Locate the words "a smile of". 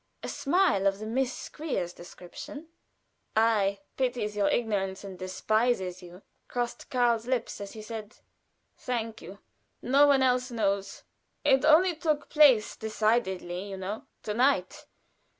0.23-0.97